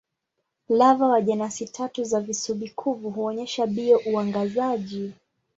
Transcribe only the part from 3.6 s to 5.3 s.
bio-uangazaji.